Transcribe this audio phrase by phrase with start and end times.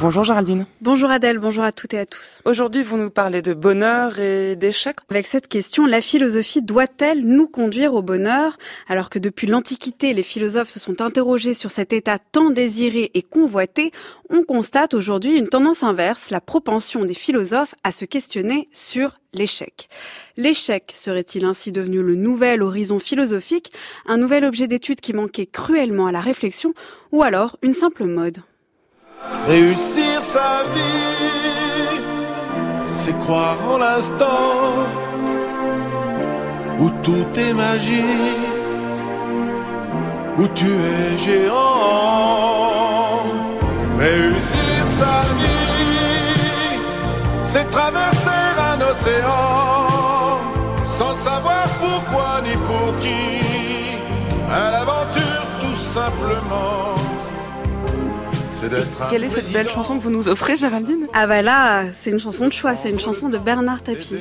[0.00, 0.66] Bonjour Géraldine.
[0.80, 2.40] Bonjour Adèle, bonjour à toutes et à tous.
[2.46, 4.96] Aujourd'hui, vous nous parlez de bonheur et d'échec.
[5.10, 8.56] Avec cette question, la philosophie doit-elle nous conduire au bonheur?
[8.88, 13.20] Alors que depuis l'Antiquité, les philosophes se sont interrogés sur cet état tant désiré et
[13.20, 13.92] convoité,
[14.30, 19.90] on constate aujourd'hui une tendance inverse, la propension des philosophes à se questionner sur l'échec.
[20.38, 23.70] L'échec serait-il ainsi devenu le nouvel horizon philosophique,
[24.06, 26.72] un nouvel objet d'étude qui manquait cruellement à la réflexion,
[27.12, 28.38] ou alors une simple mode?
[29.22, 32.00] Réussir sa vie,
[32.88, 34.86] c'est croire en l'instant
[36.78, 38.38] où tout est magie,
[40.38, 41.58] où tu es géant.
[43.98, 46.80] Réussir sa vie,
[47.44, 49.88] c'est traverser un océan
[50.82, 53.40] sans savoir pourquoi ni pour qui.
[54.50, 56.79] À l'aventure tout simplement.
[59.10, 62.18] Quelle est cette belle chanson que vous nous offrez, Géraldine Ah bah là, c'est une
[62.20, 64.16] chanson de choix, c'est une chanson de Bernard Tapie.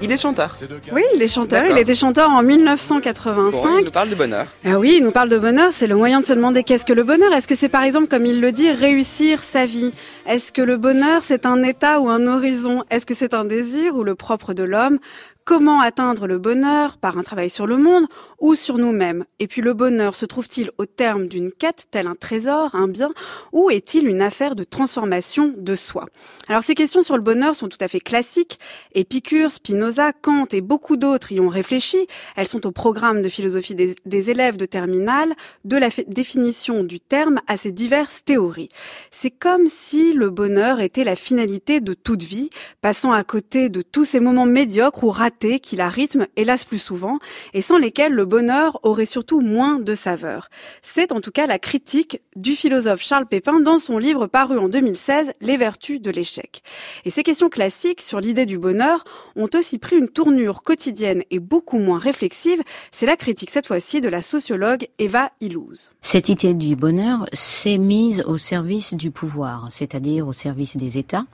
[0.00, 0.56] Il est chanteur.
[0.92, 1.64] Oui, il est chanteur.
[1.70, 3.52] Il était chanteur en 1985.
[3.52, 4.46] Bon, il nous parle de bonheur.
[4.64, 5.70] Ah oui, il nous parle de bonheur.
[5.70, 7.32] C'est le moyen de se demander qu'est-ce que le bonheur.
[7.32, 9.92] Est-ce que c'est par exemple, comme il le dit, réussir sa vie?
[10.26, 12.84] Est-ce que le bonheur, c'est un état ou un horizon?
[12.90, 14.98] Est-ce que c'est un désir ou le propre de l'homme?
[15.44, 18.06] Comment atteindre le bonheur par un travail sur le monde
[18.38, 19.24] ou sur nous-mêmes?
[19.40, 23.10] Et puis le bonheur se trouve-t-il au terme d'une quête, tel un trésor, un bien,
[23.52, 26.06] ou est-il une affaire de transformation de soi?
[26.46, 28.60] Alors ces questions sur le bonheur sont tout à fait classiques.
[28.94, 32.06] Épicure, Spinoza, Kant et beaucoup d'autres y ont réfléchi.
[32.36, 35.34] Elles sont au programme de philosophie des, des élèves de terminale,
[35.64, 38.68] de la définition du terme à ces diverses théories.
[39.10, 43.82] C'est comme si le bonheur était la finalité de toute vie, passant à côté de
[43.82, 47.18] tous ces moments médiocres ou ratés qui la rythment, hélas plus souvent,
[47.54, 50.48] et sans lesquels le bonheur aurait surtout moins de saveur.
[50.82, 54.68] C'est en tout cas la critique du philosophe Charles Pépin dans son livre paru en
[54.68, 56.62] 2016, Les vertus de l'échec.
[57.04, 59.04] Et ces questions classiques sur l'idée du bonheur
[59.36, 62.62] ont aussi pris une tournure quotidienne et beaucoup moins réflexive.
[62.90, 65.90] C'est la critique cette fois-ci de la sociologue Eva Illouz.
[66.00, 71.26] Cette idée du bonheur s'est mise au service du pouvoir, c'est-à-dire au service des États,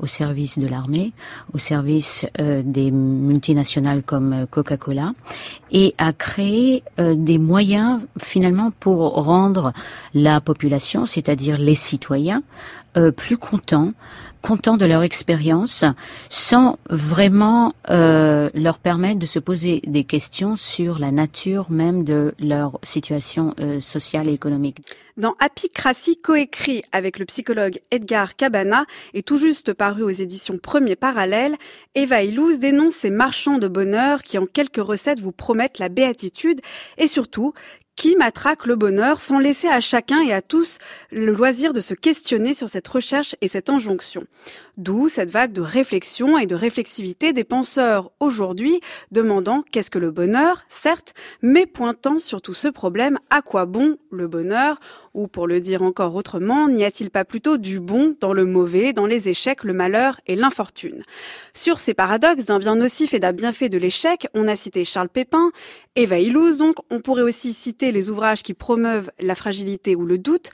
[0.00, 1.12] au service de l'armée,
[1.54, 2.90] au service euh, des
[3.42, 5.14] multinationales comme euh, Coca-Cola
[5.72, 9.72] et a créé euh, des moyens finalement pour rendre
[10.14, 12.42] la population, c'est-à-dire les citoyens,
[12.96, 13.92] euh, plus contents,
[14.42, 15.84] contents de leur expérience,
[16.28, 22.34] sans vraiment euh, leur permettre de se poser des questions sur la nature même de
[22.38, 24.78] leur situation euh, sociale et économique.
[25.16, 30.96] Dans Apicratie, coécrit avec le psychologue Edgar Cabana et tout juste paru aux éditions Premier
[30.96, 31.56] Parallèle,
[31.94, 36.60] Eva Illouz dénonce ces marchands de bonheur qui en quelques recettes vous promettent la béatitude
[36.98, 37.52] et surtout
[37.96, 40.78] qui matraque le bonheur sans laisser à chacun et à tous
[41.10, 44.24] le loisir de se questionner sur cette recherche et cette injonction.
[44.78, 50.10] D'où cette vague de réflexion et de réflexivité des penseurs aujourd'hui demandant qu'est-ce que le
[50.10, 51.12] bonheur, certes,
[51.42, 54.80] mais pointant surtout ce problème, à quoi bon le bonheur?
[55.12, 58.94] Ou pour le dire encore autrement, n'y a-t-il pas plutôt du bon dans le mauvais,
[58.94, 61.02] dans les échecs, le malheur et l'infortune?
[61.52, 65.10] Sur ces paradoxes d'un bien nocif et d'un bienfait de l'échec, on a cité Charles
[65.10, 65.50] Pépin,
[65.96, 70.16] Eva Illouz donc, on pourrait aussi citer les ouvrages qui promeuvent la fragilité ou le
[70.16, 70.50] doute,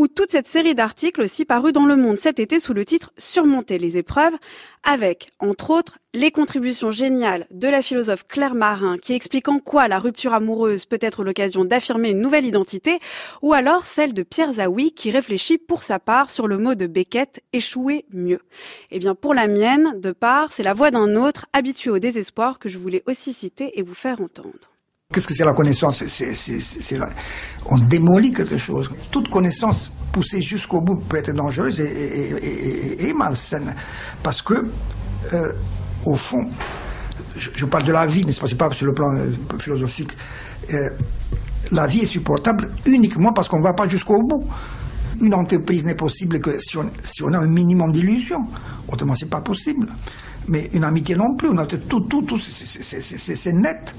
[0.00, 3.12] ou toute cette série d'articles aussi parus dans Le Monde cet été sous le titre
[3.18, 4.32] Surmonter les épreuves,
[4.82, 9.88] avec, entre autres, les contributions géniales de la philosophe Claire Marin qui explique en quoi
[9.88, 12.98] la rupture amoureuse peut être l'occasion d'affirmer une nouvelle identité,
[13.42, 16.86] ou alors celle de Pierre Zawi qui réfléchit pour sa part sur le mot de
[16.86, 18.40] Beckett échouer mieux.
[18.90, 22.58] Eh bien, pour la mienne, de part, c'est la voix d'un autre habitué au désespoir
[22.58, 24.70] que je voulais aussi citer et vous faire entendre.
[25.12, 26.04] Qu'est-ce que c'est la connaissance.
[27.66, 28.88] On démolit quelque chose.
[29.10, 33.74] Toute connaissance poussée jusqu'au bout peut être dangereuse et, malsaine.
[34.22, 35.52] Parce que, euh,
[36.06, 36.48] au fond,
[37.34, 40.16] je, parle de la vie, n'est-ce pas, sur le plan euh, philosophique.
[40.72, 40.90] Euh,
[41.72, 44.46] la vie est supportable uniquement parce qu'on ne va pas jusqu'au bout.
[45.20, 46.76] Une entreprise n'est possible que si
[47.24, 48.46] on, a un minimum d'illusion.
[48.86, 49.88] Autrement, c'est pas possible
[50.50, 51.48] mais une amitié non plus.
[51.88, 53.94] Tout, tout, tout, c'est net.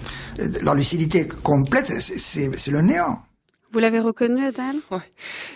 [0.62, 3.20] La lucidité complète, c'est le néant.
[3.72, 5.00] Vous l'avez reconnu, Adèle Oui.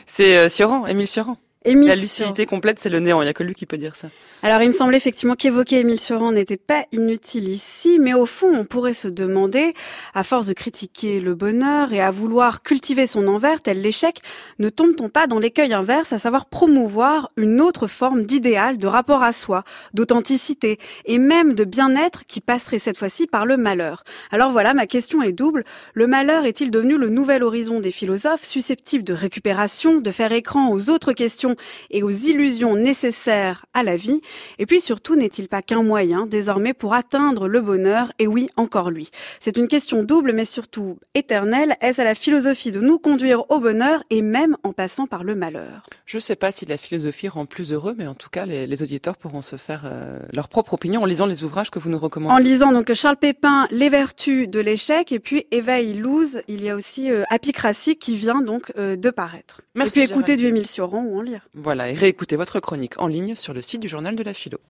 [0.06, 1.38] C'est euh, Sioran, Émile Sioran.
[1.66, 3.22] Émile La lucidité complète, c'est le néant.
[3.22, 4.10] Il n'y a que lui qui peut dire ça.
[4.44, 8.54] Alors, il me semblait effectivement qu'évoquer Émile Surand n'était pas inutile ici, mais au fond,
[8.54, 9.74] on pourrait se demander,
[10.14, 14.22] à force de critiquer le bonheur et à vouloir cultiver son envers, tel l'échec,
[14.60, 19.24] ne tombe-t-on pas dans l'écueil inverse, à savoir promouvoir une autre forme d'idéal, de rapport
[19.24, 19.64] à soi,
[19.94, 24.04] d'authenticité et même de bien-être qui passerait cette fois-ci par le malheur.
[24.32, 25.64] Alors voilà, ma question est double.
[25.96, 30.70] Le malheur est-il devenu le nouvel horizon des philosophes, susceptible de récupération, de faire écran
[30.70, 31.55] aux autres questions
[31.92, 34.22] et aux illusions nécessaires à la vie
[34.60, 38.12] Et puis surtout, n'est-il pas qu'un moyen désormais pour atteindre le bonheur?
[38.20, 39.10] Et oui, encore lui.
[39.40, 41.76] C'est une question double, mais surtout éternelle.
[41.82, 45.36] Est-ce à la philosophie de nous conduire au bonheur et même en passant par le
[45.36, 45.88] malheur?
[46.06, 48.82] Je ne sais pas si la philosophie rend plus heureux, mais en tout cas, les,
[48.82, 52.00] auditeurs pourront se faire euh, leur propre opinion en lisant les ouvrages que vous nous
[52.00, 52.34] recommandez.
[52.34, 56.70] En lisant donc Charles Pépin, Les vertus de l'échec, et puis Eva Illouz, il y
[56.70, 59.62] a aussi euh, Apicratie qui vient donc euh, de paraître.
[59.76, 60.00] Merci.
[60.00, 61.45] Et puis écouter du Émile Sioran ou en lire.
[61.54, 64.60] Voilà, et réécoutez votre chronique en ligne sur le site du journal de la philo.